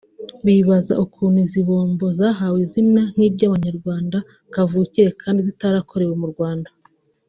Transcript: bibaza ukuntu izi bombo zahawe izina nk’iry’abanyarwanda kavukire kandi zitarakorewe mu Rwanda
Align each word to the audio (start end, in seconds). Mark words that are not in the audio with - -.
bibaza 0.45 0.93
ukuntu 1.03 1.37
izi 1.45 1.61
bombo 1.67 2.05
zahawe 2.19 2.57
izina 2.65 3.01
nk’iry’abanyarwanda 3.11 4.17
kavukire 4.53 5.09
kandi 5.21 5.39
zitarakorewe 5.47 6.15
mu 6.23 6.27
Rwanda 6.35 6.69